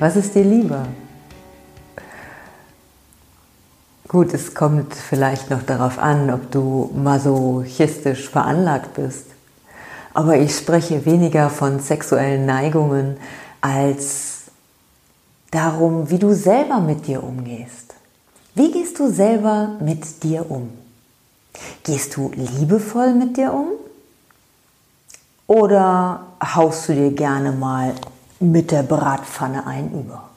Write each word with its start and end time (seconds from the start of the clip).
Was 0.00 0.16
ist 0.16 0.34
dir 0.34 0.44
lieber? 0.44 0.86
Gut, 4.08 4.32
es 4.32 4.54
kommt 4.54 4.94
vielleicht 4.94 5.50
noch 5.50 5.62
darauf 5.62 5.98
an, 5.98 6.30
ob 6.30 6.50
du 6.50 6.90
masochistisch 6.96 8.30
veranlagt 8.30 8.94
bist. 8.94 9.26
Aber 10.14 10.38
ich 10.38 10.56
spreche 10.56 11.04
weniger 11.04 11.50
von 11.50 11.80
sexuellen 11.80 12.46
Neigungen 12.46 13.18
als 13.60 14.44
darum, 15.50 16.08
wie 16.08 16.18
du 16.18 16.32
selber 16.32 16.80
mit 16.80 17.06
dir 17.06 17.22
umgehst. 17.22 17.92
Wie 18.54 18.72
gehst 18.72 18.98
du 18.98 19.12
selber 19.12 19.76
mit 19.80 20.22
dir 20.22 20.50
um? 20.50 20.70
Gehst 21.84 22.16
du 22.16 22.32
liebevoll 22.34 23.12
mit 23.12 23.36
dir 23.36 23.52
um? 23.52 23.72
Oder 25.46 26.24
haust 26.42 26.88
du 26.88 26.94
dir 26.94 27.10
gerne 27.10 27.52
mal 27.52 27.94
mit 28.40 28.70
der 28.70 28.82
Bratpfanne 28.82 29.66
einüber. 29.66 30.30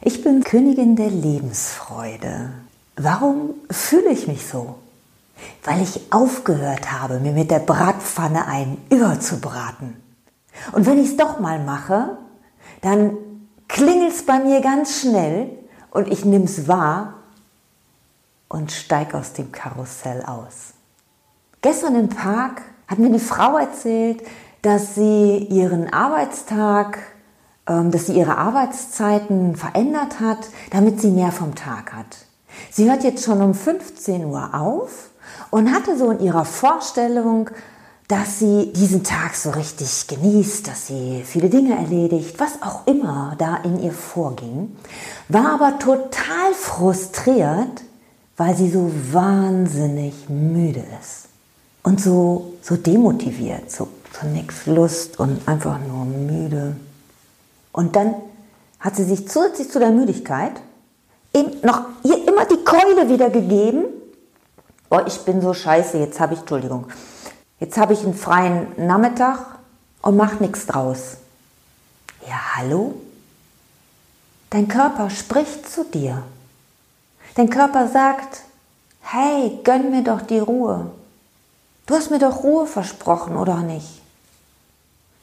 Ich 0.00 0.22
bin 0.22 0.44
Königin 0.44 0.94
der 0.94 1.10
Lebensfreude. 1.10 2.50
Warum 2.96 3.54
fühle 3.70 4.10
ich 4.10 4.28
mich 4.28 4.46
so? 4.46 4.76
Weil 5.64 5.82
ich 5.82 6.12
aufgehört 6.12 6.92
habe, 6.92 7.18
mir 7.18 7.32
mit 7.32 7.50
der 7.50 7.58
Bratpfanne 7.58 8.46
ein 8.46 8.78
überzubraten. 8.88 9.96
Und 10.72 10.86
wenn 10.86 10.98
ich 10.98 11.10
es 11.10 11.16
doch 11.16 11.40
mal 11.40 11.58
mache, 11.58 12.16
dann 12.80 13.16
klingelt 13.68 14.12
es 14.12 14.24
bei 14.24 14.38
mir 14.38 14.60
ganz 14.60 15.00
schnell 15.00 15.50
und 15.90 16.08
ich 16.08 16.24
nehme 16.24 16.44
es 16.44 16.68
wahr 16.68 17.14
und 18.48 18.70
steige 18.70 19.18
aus 19.18 19.32
dem 19.32 19.50
Karussell 19.50 20.22
aus. 20.22 20.72
Gestern 21.62 21.96
im 21.96 22.08
Park 22.08 22.62
hat 22.86 22.98
mir 22.98 23.06
eine 23.06 23.18
Frau 23.18 23.58
erzählt, 23.58 24.22
dass 24.66 24.96
sie 24.96 25.46
ihren 25.48 25.92
Arbeitstag, 25.92 26.98
ähm, 27.68 27.92
dass 27.92 28.06
sie 28.06 28.14
ihre 28.14 28.36
Arbeitszeiten 28.36 29.54
verändert 29.54 30.18
hat, 30.18 30.48
damit 30.70 31.00
sie 31.00 31.12
mehr 31.12 31.30
vom 31.30 31.54
Tag 31.54 31.92
hat. 31.92 32.26
Sie 32.72 32.90
hört 32.90 33.04
jetzt 33.04 33.24
schon 33.24 33.40
um 33.42 33.54
15 33.54 34.24
Uhr 34.24 34.54
auf 34.54 35.10
und 35.50 35.72
hatte 35.72 35.96
so 35.96 36.10
in 36.10 36.18
ihrer 36.18 36.44
Vorstellung, 36.44 37.48
dass 38.08 38.40
sie 38.40 38.72
diesen 38.72 39.04
Tag 39.04 39.36
so 39.36 39.50
richtig 39.50 40.08
genießt, 40.08 40.66
dass 40.66 40.88
sie 40.88 41.22
viele 41.24 41.48
Dinge 41.48 41.76
erledigt, 41.76 42.34
was 42.40 42.60
auch 42.60 42.88
immer 42.88 43.36
da 43.38 43.58
in 43.58 43.80
ihr 43.80 43.92
vorging, 43.92 44.76
war 45.28 45.54
aber 45.54 45.78
total 45.78 46.54
frustriert, 46.54 47.84
weil 48.36 48.56
sie 48.56 48.70
so 48.70 48.90
wahnsinnig 49.12 50.28
müde 50.28 50.82
ist 51.00 51.28
und 51.84 52.00
so, 52.00 52.54
so 52.62 52.76
demotiviert, 52.76 53.70
so 53.70 53.86
so 54.12 54.26
nichts 54.26 54.66
Lust 54.66 55.18
und 55.18 55.46
einfach 55.46 55.78
nur 55.78 56.04
müde. 56.04 56.76
Und 57.72 57.96
dann 57.96 58.14
hat 58.80 58.96
sie 58.96 59.04
sich 59.04 59.28
zusätzlich 59.28 59.70
zu 59.70 59.78
der 59.78 59.90
Müdigkeit 59.90 60.52
eben 61.34 61.60
noch 61.62 61.82
ihr 62.02 62.26
immer 62.26 62.44
die 62.46 62.62
Keule 62.64 63.08
wieder 63.08 63.30
gegeben. 63.30 63.84
Oh, 64.90 65.00
ich 65.06 65.18
bin 65.20 65.40
so 65.40 65.52
scheiße, 65.52 65.98
jetzt 65.98 66.20
habe 66.20 66.34
ich, 66.34 66.40
Entschuldigung, 66.40 66.86
jetzt 67.60 67.76
habe 67.76 67.92
ich 67.92 68.02
einen 68.02 68.14
freien 68.14 68.68
Nachmittag 68.76 69.58
und 70.02 70.16
mach 70.16 70.40
nichts 70.40 70.66
draus. 70.66 71.16
Ja, 72.26 72.56
hallo? 72.56 72.94
Dein 74.50 74.68
Körper 74.68 75.10
spricht 75.10 75.68
zu 75.68 75.84
dir. 75.84 76.22
Dein 77.34 77.50
Körper 77.50 77.88
sagt, 77.88 78.42
hey, 79.00 79.58
gönn 79.64 79.90
mir 79.90 80.02
doch 80.02 80.22
die 80.22 80.38
Ruhe. 80.38 80.90
Du 81.86 81.94
hast 81.94 82.10
mir 82.10 82.18
doch 82.18 82.42
Ruhe 82.42 82.66
versprochen, 82.66 83.36
oder 83.36 83.58
nicht? 83.62 84.02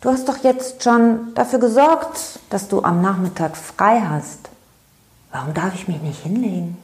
Du 0.01 0.09
hast 0.09 0.27
doch 0.27 0.43
jetzt 0.43 0.83
schon 0.83 1.33
dafür 1.33 1.59
gesorgt, 1.59 2.39
dass 2.49 2.67
du 2.67 2.83
am 2.83 3.01
Nachmittag 3.01 3.55
frei 3.55 4.01
hast. 4.01 4.49
Warum 5.31 5.53
darf 5.53 5.75
ich 5.75 5.87
mich 5.87 6.01
nicht 6.01 6.23
hinlegen? 6.23 6.77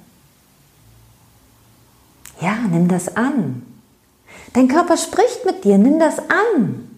Ja, 2.41 2.55
nimm 2.55 2.87
das 2.87 3.15
an. 3.15 3.63
Dein 4.53 4.67
Körper 4.67 4.97
spricht 4.97 5.45
mit 5.45 5.63
dir, 5.63 5.77
nimm 5.77 5.99
das 5.99 6.19
an. 6.19 6.89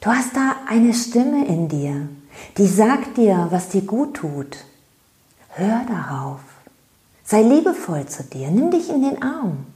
Du 0.00 0.10
hast 0.10 0.36
da 0.36 0.56
eine 0.68 0.94
Stimme 0.94 1.46
in 1.46 1.68
dir, 1.68 2.08
die 2.56 2.66
sagt 2.66 3.16
dir, 3.16 3.48
was 3.50 3.70
dir 3.70 3.82
gut 3.82 4.14
tut. 4.14 4.58
Hör 5.50 5.80
darauf. 5.88 6.40
Sei 7.24 7.42
liebevoll 7.42 8.06
zu 8.06 8.22
dir, 8.22 8.50
nimm 8.50 8.70
dich 8.70 8.88
in 8.88 9.02
den 9.02 9.22
Arm. 9.22 9.66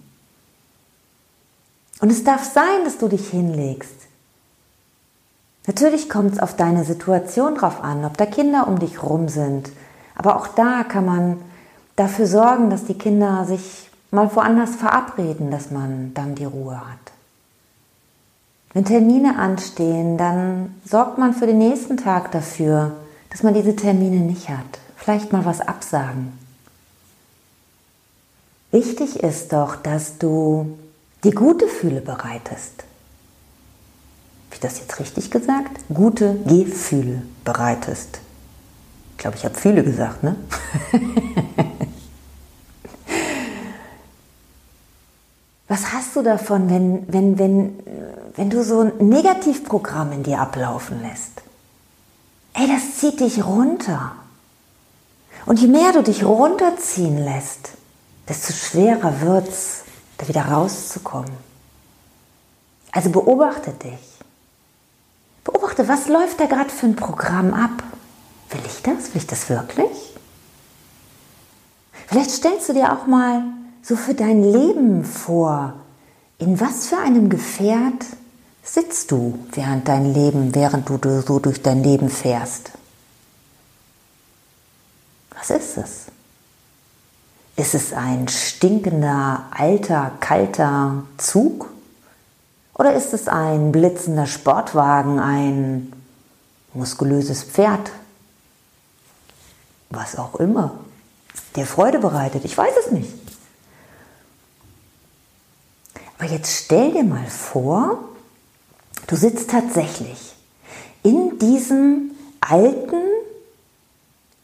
Und 2.02 2.10
es 2.10 2.24
darf 2.24 2.42
sein, 2.42 2.84
dass 2.84 2.98
du 2.98 3.06
dich 3.06 3.28
hinlegst. 3.28 3.94
Natürlich 5.68 6.10
kommt 6.10 6.32
es 6.32 6.40
auf 6.40 6.56
deine 6.56 6.84
Situation 6.84 7.54
drauf 7.54 7.80
an, 7.84 8.04
ob 8.04 8.16
da 8.16 8.26
Kinder 8.26 8.66
um 8.66 8.80
dich 8.80 9.04
rum 9.04 9.28
sind. 9.28 9.70
Aber 10.16 10.34
auch 10.34 10.48
da 10.48 10.82
kann 10.82 11.06
man 11.06 11.40
dafür 11.94 12.26
sorgen, 12.26 12.70
dass 12.70 12.86
die 12.86 12.98
Kinder 12.98 13.44
sich 13.44 13.88
mal 14.10 14.34
woanders 14.34 14.74
verabreden, 14.74 15.52
dass 15.52 15.70
man 15.70 16.12
dann 16.12 16.34
die 16.34 16.44
Ruhe 16.44 16.80
hat. 16.80 17.12
Wenn 18.72 18.84
Termine 18.84 19.38
anstehen, 19.38 20.18
dann 20.18 20.74
sorgt 20.84 21.18
man 21.18 21.32
für 21.34 21.46
den 21.46 21.58
nächsten 21.58 21.98
Tag 21.98 22.32
dafür, 22.32 22.96
dass 23.30 23.44
man 23.44 23.54
diese 23.54 23.76
Termine 23.76 24.16
nicht 24.16 24.48
hat. 24.48 24.80
Vielleicht 24.96 25.32
mal 25.32 25.44
was 25.44 25.60
absagen. 25.60 26.36
Wichtig 28.72 29.22
ist 29.22 29.52
doch, 29.52 29.76
dass 29.76 30.18
du 30.18 30.76
die 31.24 31.30
gute 31.30 31.66
Gefühle 31.66 32.00
bereitest 32.00 32.84
habe 34.52 34.56
ich 34.56 34.60
das 34.60 34.80
jetzt 34.80 35.00
richtig 35.00 35.30
gesagt? 35.30 35.80
Gute 35.88 36.34
Gefühle 36.44 37.22
bereitest. 37.42 38.20
Ich 39.12 39.18
glaube, 39.18 39.38
ich 39.38 39.46
habe 39.46 39.54
viele 39.54 39.82
gesagt, 39.82 40.22
ne? 40.22 40.36
Was 45.68 45.94
hast 45.94 46.14
du 46.16 46.22
davon, 46.22 46.68
wenn, 46.68 47.10
wenn, 47.10 47.38
wenn, 47.38 47.78
wenn 48.36 48.50
du 48.50 48.62
so 48.62 48.80
ein 48.80 48.92
Negativprogramm 49.08 50.12
in 50.12 50.22
dir 50.22 50.38
ablaufen 50.38 51.00
lässt? 51.00 51.40
Ey, 52.52 52.68
das 52.68 52.98
zieht 52.98 53.20
dich 53.20 53.42
runter. 53.42 54.12
Und 55.46 55.60
je 55.60 55.68
mehr 55.68 55.92
du 55.94 56.02
dich 56.02 56.24
runterziehen 56.24 57.16
lässt, 57.24 57.70
desto 58.28 58.52
schwerer 58.52 59.22
wird 59.22 59.48
es, 59.48 59.84
da 60.22 60.28
wieder 60.28 60.44
rauszukommen. 60.46 61.32
Also 62.92 63.10
beobachte 63.10 63.72
dich. 63.72 64.00
Beobachte, 65.44 65.88
was 65.88 66.08
läuft 66.08 66.38
da 66.40 66.46
gerade 66.46 66.70
für 66.70 66.86
ein 66.86 66.96
Programm 66.96 67.52
ab? 67.52 67.82
Will 68.50 68.60
ich 68.66 68.82
das? 68.82 69.14
Will 69.14 69.22
ich 69.22 69.26
das 69.26 69.48
wirklich? 69.48 70.14
Vielleicht 72.06 72.30
stellst 72.30 72.68
du 72.68 72.74
dir 72.74 72.92
auch 72.92 73.06
mal 73.06 73.42
so 73.82 73.96
für 73.96 74.14
dein 74.14 74.42
Leben 74.42 75.04
vor, 75.04 75.74
in 76.38 76.60
was 76.60 76.86
für 76.86 76.98
einem 76.98 77.28
Gefährt 77.28 78.04
sitzt 78.62 79.10
du 79.10 79.38
während 79.52 79.88
dein 79.88 80.12
Leben, 80.12 80.54
während 80.54 80.88
du 80.88 80.98
so 81.22 81.38
durch 81.38 81.62
dein 81.62 81.82
Leben 81.82 82.08
fährst? 82.08 82.70
Was 85.36 85.50
ist 85.50 85.78
es? 85.78 86.01
Ist 87.62 87.74
es 87.74 87.92
ein 87.92 88.26
stinkender, 88.26 89.46
alter, 89.52 90.10
kalter 90.18 91.04
Zug? 91.16 91.70
Oder 92.74 92.92
ist 92.92 93.14
es 93.14 93.28
ein 93.28 93.70
blitzender 93.70 94.26
Sportwagen, 94.26 95.20
ein 95.20 95.92
muskulöses 96.74 97.44
Pferd? 97.44 97.92
Was 99.90 100.18
auch 100.18 100.40
immer. 100.40 100.80
Der 101.54 101.64
Freude 101.64 102.00
bereitet. 102.00 102.44
Ich 102.44 102.58
weiß 102.58 102.74
es 102.84 102.90
nicht. 102.90 103.12
Aber 106.18 106.28
jetzt 106.28 106.64
stell 106.64 106.90
dir 106.90 107.04
mal 107.04 107.28
vor, 107.28 107.96
du 109.06 109.14
sitzt 109.14 109.50
tatsächlich 109.50 110.34
in 111.04 111.38
diesem 111.38 112.10
alten, 112.40 113.02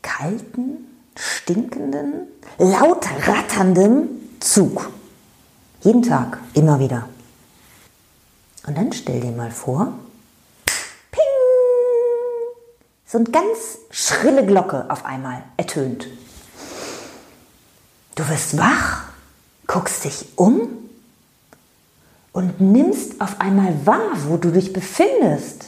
kalten, 0.03 0.88
stinkenden, 1.19 2.29
laut 2.59 3.06
ratternden 3.26 4.38
Zug. 4.41 4.88
Jeden 5.81 6.03
Tag, 6.03 6.38
immer 6.55 6.79
wieder. 6.79 7.09
Und 8.67 8.76
dann 8.76 8.93
stell 8.93 9.20
dir 9.20 9.32
mal 9.32 9.50
vor, 9.50 9.93
ping, 11.11 11.20
so 13.06 13.19
eine 13.19 13.31
ganz 13.31 13.79
schrille 13.91 14.44
Glocke 14.47 14.87
auf 14.88 15.05
einmal 15.05 15.43
ertönt. 15.56 16.06
Du 18.15 18.29
wirst 18.29 18.59
wach, 18.59 19.05
guckst 19.67 20.05
dich 20.05 20.26
um 20.37 20.69
und 22.32 22.61
nimmst 22.61 23.20
auf 23.20 23.41
einmal 23.41 23.75
wahr, 23.87 24.12
wo 24.26 24.37
du 24.37 24.50
dich 24.50 24.73
befindest. 24.73 25.67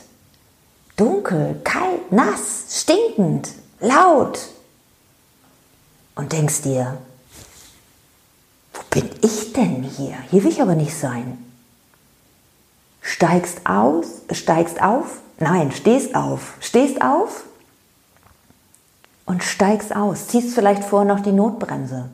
Dunkel, 0.97 1.61
kalt, 1.64 2.12
nass, 2.12 2.67
stinkend, 2.82 3.49
laut. 3.81 4.38
Und 6.15 6.33
denkst 6.33 6.62
dir, 6.62 6.99
wo 8.73 8.81
bin 8.91 9.11
ich 9.23 9.53
denn 9.53 9.83
hier? 9.83 10.17
Hier 10.31 10.45
will 10.45 10.51
ich 10.51 10.62
aber 10.62 10.75
nicht 10.75 10.97
sein. 10.97 11.39
Steigst 13.01 13.67
aus, 13.67 14.07
steigst 14.33 14.83
auf, 14.83 15.19
nein, 15.39 15.73
stehst 15.73 16.15
auf, 16.15 16.55
stehst 16.61 17.01
auf 17.03 17.45
und 19.25 19.43
steigst 19.43 19.95
aus. 19.95 20.29
Ziehst 20.29 20.55
vielleicht 20.55 20.85
vorher 20.85 21.15
noch 21.15 21.23
die 21.23 21.33
Notbremse. 21.33 22.11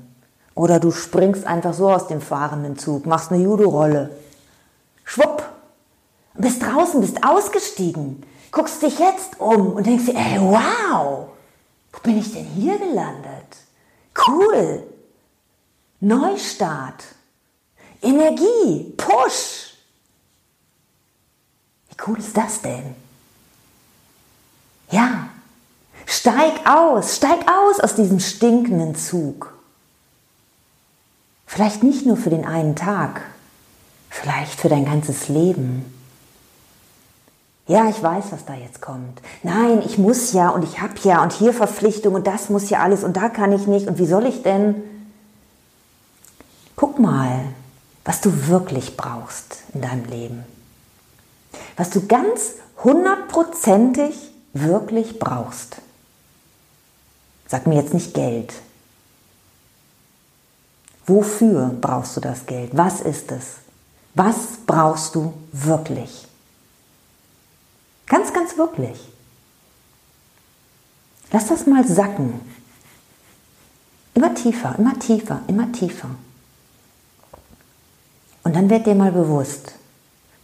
Oder 0.54 0.80
du 0.80 0.90
springst 0.90 1.46
einfach 1.46 1.74
so 1.74 1.90
aus 1.90 2.08
dem 2.08 2.20
fahrenden 2.20 2.78
Zug, 2.78 3.06
machst 3.06 3.30
eine 3.30 3.42
Judo-Rolle. 3.42 4.10
Schwupp. 5.04 5.42
Bist 6.34 6.62
draußen, 6.62 7.00
bist 7.00 7.24
ausgestiegen. 7.24 8.22
Guckst 8.52 8.82
dich 8.82 8.98
jetzt 8.98 9.40
um 9.40 9.72
und 9.72 9.86
denkst 9.86 10.06
dir, 10.06 10.14
ey, 10.16 10.38
wow, 10.40 11.28
wo 11.92 12.00
bin 12.02 12.18
ich 12.18 12.32
denn 12.32 12.44
hier 12.44 12.78
gelandet? 12.78 13.56
Cool. 14.16 14.82
Neustart. 16.00 17.04
Energie. 18.02 18.94
Push. 18.96 19.74
Wie 21.88 21.96
cool 22.06 22.18
ist 22.18 22.36
das 22.36 22.62
denn? 22.62 22.94
Ja. 24.90 25.28
Steig 26.06 26.66
aus, 26.66 27.16
steig 27.16 27.40
aus 27.50 27.80
aus 27.80 27.96
diesem 27.96 28.20
stinkenden 28.20 28.94
Zug. 28.94 29.52
Vielleicht 31.46 31.82
nicht 31.82 32.06
nur 32.06 32.16
für 32.16 32.30
den 32.30 32.44
einen 32.44 32.76
Tag, 32.76 33.22
vielleicht 34.08 34.60
für 34.60 34.68
dein 34.68 34.84
ganzes 34.84 35.28
Leben. 35.28 35.95
Ja, 37.66 37.88
ich 37.88 38.00
weiß, 38.00 38.26
was 38.30 38.44
da 38.44 38.54
jetzt 38.54 38.80
kommt. 38.80 39.20
Nein, 39.42 39.82
ich 39.84 39.98
muss 39.98 40.32
ja 40.32 40.50
und 40.50 40.62
ich 40.62 40.80
habe 40.80 40.94
ja 41.02 41.22
und 41.22 41.32
hier 41.32 41.52
Verpflichtung 41.52 42.14
und 42.14 42.26
das 42.26 42.48
muss 42.48 42.70
ja 42.70 42.80
alles 42.80 43.02
und 43.02 43.16
da 43.16 43.28
kann 43.28 43.52
ich 43.52 43.66
nicht 43.66 43.88
und 43.88 43.98
wie 43.98 44.06
soll 44.06 44.26
ich 44.26 44.42
denn? 44.42 44.76
Guck 46.76 47.00
mal, 47.00 47.40
was 48.04 48.20
du 48.20 48.46
wirklich 48.46 48.96
brauchst 48.96 49.62
in 49.74 49.80
deinem 49.80 50.04
Leben. 50.04 50.44
Was 51.76 51.90
du 51.90 52.06
ganz 52.06 52.54
hundertprozentig 52.84 54.14
wirklich 54.52 55.18
brauchst. 55.18 55.76
Sag 57.48 57.66
mir 57.66 57.80
jetzt 57.80 57.94
nicht 57.94 58.14
Geld. 58.14 58.52
Wofür 61.06 61.74
brauchst 61.80 62.16
du 62.16 62.20
das 62.20 62.46
Geld? 62.46 62.76
Was 62.76 63.00
ist 63.00 63.32
es? 63.32 63.56
Was 64.14 64.36
brauchst 64.66 65.14
du 65.14 65.32
wirklich? 65.52 66.25
Wirklich. 68.56 68.98
Lass 71.32 71.48
das 71.48 71.66
mal 71.66 71.86
sacken. 71.86 72.40
Immer 74.14 74.34
tiefer, 74.34 74.74
immer 74.78 74.98
tiefer, 74.98 75.42
immer 75.46 75.70
tiefer. 75.72 76.10
Und 78.44 78.54
dann 78.54 78.70
wird 78.70 78.86
dir 78.86 78.94
mal 78.94 79.12
bewusst, 79.12 79.72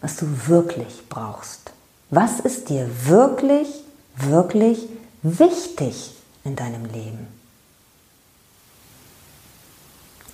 was 0.00 0.17
du 0.17 0.26
wirklich 0.49 1.09
brauchst. 1.09 1.73
Was 2.11 2.41
ist 2.41 2.69
dir 2.69 2.91
wirklich, 3.06 3.69
wirklich 4.17 4.88
wichtig 5.23 6.15
in 6.44 6.56
deinem 6.56 6.85
Leben? 6.87 7.29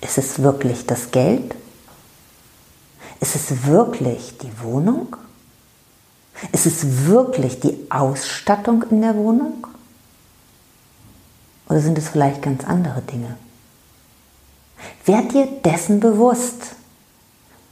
Ist 0.01 0.17
es 0.17 0.41
wirklich 0.41 0.85
das 0.85 1.11
Geld? 1.11 1.55
Ist 3.21 3.35
es 3.35 3.65
wirklich 3.65 4.37
die 4.39 4.61
Wohnung? 4.61 5.15
Ist 6.51 6.65
es 6.65 7.05
wirklich 7.05 7.59
die 7.59 7.87
Ausstattung 7.89 8.83
in 8.89 9.01
der 9.01 9.15
Wohnung? 9.15 9.67
Oder 11.67 11.81
sind 11.81 11.97
es 11.97 12.09
vielleicht 12.09 12.41
ganz 12.41 12.63
andere 12.63 13.01
Dinge? 13.01 13.37
Werd 15.05 15.33
dir 15.33 15.47
dessen 15.63 15.99
bewusst. 15.99 16.75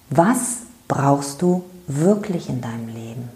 Was 0.10 0.58
brauchst 0.88 1.42
du 1.42 1.64
wirklich 1.88 2.50
in 2.50 2.62
deinem 2.62 2.88
Leben? 2.90 3.30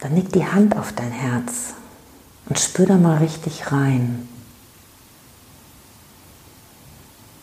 Dann 0.00 0.14
leg 0.14 0.30
die 0.32 0.46
Hand 0.46 0.76
auf 0.76 0.92
dein 0.92 1.10
Herz 1.10 1.74
und 2.48 2.58
spür 2.58 2.86
da 2.86 2.96
mal 2.96 3.18
richtig 3.18 3.72
rein. 3.72 4.28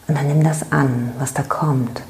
Und 0.08 0.16
dann 0.16 0.28
nimm 0.28 0.44
das 0.44 0.72
an, 0.72 1.14
was 1.18 1.34
da 1.34 1.44
kommt. 1.44 2.04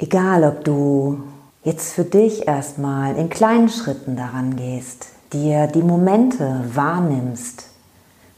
Egal, 0.00 0.44
ob 0.44 0.64
du 0.64 1.24
jetzt 1.64 1.92
für 1.92 2.04
dich 2.04 2.46
erstmal 2.46 3.16
in 3.16 3.28
kleinen 3.28 3.68
Schritten 3.68 4.16
daran 4.16 4.54
gehst, 4.54 5.08
dir 5.32 5.66
die 5.66 5.82
Momente 5.82 6.64
wahrnimmst, 6.72 7.66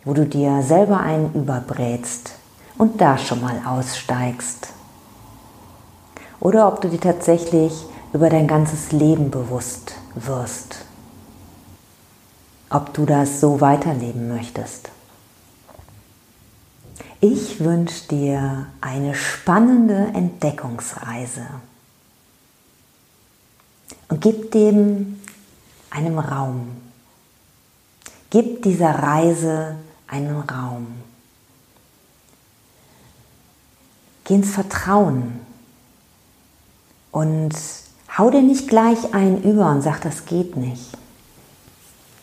wo 0.05 0.15
du 0.15 0.25
dir 0.25 0.63
selber 0.63 1.01
einen 1.01 1.35
überbrätst 1.35 2.33
und 2.79 2.99
da 3.01 3.19
schon 3.19 3.43
mal 3.43 3.61
aussteigst. 3.67 4.69
Oder 6.41 6.67
ob 6.67 6.81
du 6.81 6.89
dir 6.89 7.01
tatsächlich 7.01 7.85
über 8.15 8.31
dein 8.31 8.49
ganzes 8.49 8.93
Leben 8.93 9.31
bewusst 9.31 9.95
wirst. 10.15 10.87
Ob 12.71 12.95
du 12.95 13.05
das 13.05 13.39
so 13.39 13.61
weiterleben 13.61 14.29
möchtest. 14.29 14.91
Ich 17.23 17.61
wünsche 17.61 18.09
dir 18.09 18.67
eine 18.81 19.15
spannende 19.15 20.11
Entdeckungsreise 20.15 21.47
und 24.09 24.23
gib 24.23 24.53
dem 24.53 25.21
einem 25.91 26.19
Raum. 26.19 26.77
Gib 28.31 28.63
dieser 28.63 28.91
Reise 28.91 29.77
einen 30.07 30.41
Raum. 30.41 30.87
Geh 34.25 34.37
ins 34.37 34.53
Vertrauen 34.53 35.41
und 37.11 37.55
hau 38.17 38.31
dir 38.31 38.43
nicht 38.43 38.69
gleich 38.69 39.13
einen 39.13 39.43
über 39.43 39.71
und 39.71 39.83
sag, 39.83 40.01
das 40.01 40.25
geht 40.25 40.57
nicht. 40.57 40.97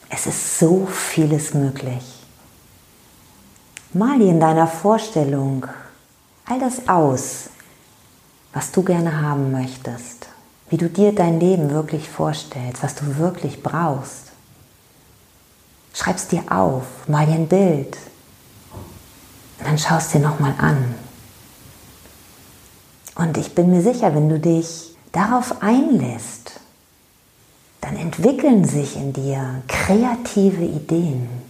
Es 0.10 0.26
ist 0.26 0.58
so 0.58 0.88
vieles 0.88 1.54
möglich. 1.54 2.17
Mal 3.98 4.20
dir 4.20 4.30
in 4.30 4.40
deiner 4.40 4.68
Vorstellung 4.68 5.66
all 6.46 6.60
das 6.60 6.88
aus, 6.88 7.50
was 8.54 8.72
du 8.72 8.84
gerne 8.84 9.24
haben 9.24 9.52
möchtest, 9.52 10.28
wie 10.70 10.78
du 10.78 10.88
dir 10.88 11.16
dein 11.16 11.40
Leben 11.40 11.72
wirklich 11.72 12.08
vorstellst, 12.08 12.84
was 12.84 12.94
du 12.94 13.18
wirklich 13.18 13.64
brauchst. 13.64 14.26
Schreib's 15.96 16.28
dir 16.28 16.44
auf, 16.52 16.84
mal 17.08 17.26
dir 17.26 17.34
ein 17.34 17.48
Bild 17.48 17.98
und 19.58 19.68
dann 19.68 19.80
schaust 19.80 20.14
dir 20.14 20.20
nochmal 20.20 20.54
an. 20.60 20.94
Und 23.16 23.36
ich 23.40 23.56
bin 23.56 23.72
mir 23.72 23.82
sicher, 23.82 24.14
wenn 24.14 24.30
du 24.30 24.40
dich 24.40 24.96
darauf 25.12 25.64
einlässt, 25.64 26.60
dann 27.82 27.96
entwickeln 27.96 28.64
sich 28.64 28.96
in 28.96 29.14
dir 29.14 29.64
kreative 29.68 30.66
Ideen 30.66 31.47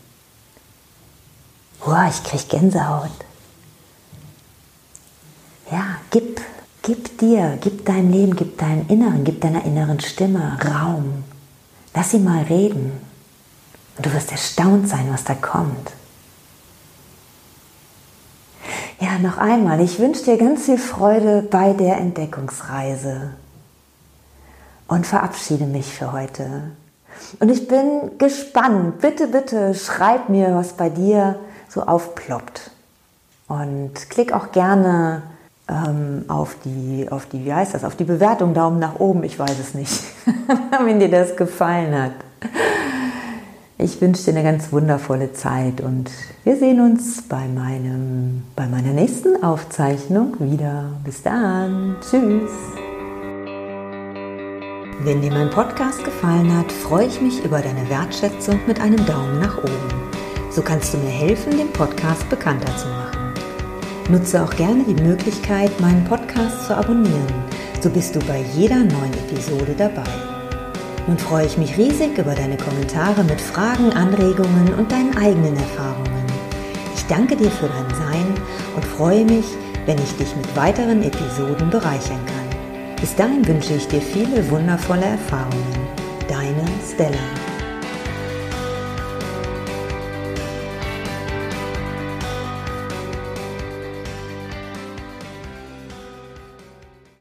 Boah, 1.87 2.09
ich 2.09 2.21
kriege 2.21 2.43
Gänsehaut. 2.49 3.09
Ja, 5.71 5.99
gib, 6.11 6.41
gib 6.81 7.17
dir, 7.17 7.57
gib 7.61 7.85
deinem 7.85 8.11
Leben, 8.11 8.35
gib 8.35 8.57
deinem 8.57 8.85
Inneren, 8.89 9.23
gib 9.23 9.39
deiner 9.39 9.63
inneren 9.63 10.01
Stimme 10.01 10.59
Raum. 10.65 11.23
Lass 11.93 12.11
sie 12.11 12.19
mal 12.19 12.43
reden. 12.43 12.91
Und 13.95 14.05
du 14.05 14.13
wirst 14.13 14.33
erstaunt 14.33 14.89
sein, 14.89 15.07
was 15.13 15.23
da 15.23 15.33
kommt. 15.33 15.93
Ja, 18.99 19.17
noch 19.19 19.37
einmal, 19.37 19.79
ich 19.79 19.97
wünsche 19.97 20.25
dir 20.25 20.37
ganz 20.37 20.65
viel 20.65 20.77
Freude 20.77 21.41
bei 21.41 21.71
der 21.71 21.99
Entdeckungsreise 21.99 23.29
und 24.89 25.07
verabschiede 25.07 25.65
mich 25.65 25.93
für 25.93 26.11
heute. 26.11 26.71
Und 27.39 27.47
ich 27.47 27.69
bin 27.69 28.17
gespannt. 28.17 28.99
Bitte, 28.99 29.27
bitte 29.27 29.73
schreib 29.73 30.27
mir, 30.27 30.53
was 30.53 30.73
bei 30.73 30.89
dir 30.89 31.39
so 31.69 31.83
aufploppt. 31.83 32.71
Und 33.47 33.93
klick 34.09 34.33
auch 34.33 34.51
gerne 34.51 35.23
ähm, 35.69 36.25
auf 36.27 36.55
die, 36.63 37.07
auf 37.09 37.25
die, 37.27 37.45
wie 37.45 37.53
heißt 37.53 37.73
das, 37.73 37.83
auf 37.83 37.95
die 37.95 38.03
Bewertung, 38.03 38.53
Daumen 38.53 38.79
nach 38.79 38.99
oben, 38.99 39.23
ich 39.23 39.37
weiß 39.37 39.59
es 39.59 39.73
nicht, 39.73 40.03
wenn 40.83 40.99
dir 40.99 41.09
das 41.09 41.35
gefallen 41.35 42.01
hat. 42.01 42.13
Ich 43.79 44.01
wünsche 44.01 44.23
dir 44.23 44.31
eine 44.31 44.43
ganz 44.43 44.71
wundervolle 44.71 45.33
Zeit 45.33 45.81
und 45.81 46.09
wir 46.43 46.57
sehen 46.57 46.81
uns 46.81 47.21
bei, 47.21 47.47
meinem, 47.47 48.43
bei 48.55 48.65
meiner 48.65 48.91
nächsten 48.91 49.43
Aufzeichnung 49.43 50.35
wieder. 50.39 50.85
Bis 51.03 51.21
dann. 51.21 51.95
Tschüss. 52.01 52.51
Wenn 55.03 55.21
dir 55.21 55.31
mein 55.31 55.51
Podcast 55.51 56.03
gefallen 56.03 56.57
hat, 56.57 56.71
freue 56.71 57.05
ich 57.05 57.21
mich 57.21 57.45
über 57.45 57.59
deine 57.59 57.87
Wertschätzung 57.87 58.59
mit 58.65 58.81
einem 58.81 59.05
Daumen 59.05 59.39
nach 59.39 59.59
oben. 59.59 60.16
So 60.57 60.63
kannst 60.63 60.91
du 60.91 60.97
mir 60.97 61.11
helfen, 61.11 61.55
den 61.55 61.71
Podcast 61.71 62.27
bekannter 62.31 62.75
zu 62.77 62.87
machen. 62.87 63.31
Nutze 64.09 64.43
auch 64.43 64.49
gerne 64.55 64.83
die 64.85 65.03
Möglichkeit, 65.03 65.69
meinen 65.79 66.03
Podcast 66.05 66.65
zu 66.65 66.75
abonnieren. 66.75 67.43
So 67.79 67.91
bist 67.91 68.15
du 68.15 68.19
bei 68.21 68.43
jeder 68.55 68.77
neuen 68.77 69.13
Episode 69.29 69.75
dabei. 69.77 70.09
Nun 71.05 71.19
freue 71.19 71.45
ich 71.45 71.59
mich 71.59 71.77
riesig 71.77 72.17
über 72.17 72.33
deine 72.33 72.57
Kommentare 72.57 73.23
mit 73.25 73.39
Fragen, 73.39 73.93
Anregungen 73.93 74.73
und 74.73 74.91
deinen 74.91 75.15
eigenen 75.15 75.55
Erfahrungen. 75.55 76.25
Ich 76.95 77.05
danke 77.05 77.35
dir 77.35 77.51
für 77.51 77.67
dein 77.67 77.95
Sein 77.95 78.33
und 78.75 78.83
freue 78.83 79.25
mich, 79.25 79.45
wenn 79.85 79.99
ich 79.99 80.17
dich 80.17 80.35
mit 80.35 80.55
weiteren 80.55 81.03
Episoden 81.03 81.69
bereichern 81.69 82.25
kann. 82.25 82.95
Bis 82.99 83.15
dahin 83.15 83.47
wünsche 83.47 83.75
ich 83.75 83.87
dir 83.89 84.01
viele 84.01 84.49
wundervolle 84.49 85.05
Erfahrungen. 85.05 85.87
Deine 86.27 86.65
Stella. 86.91 87.46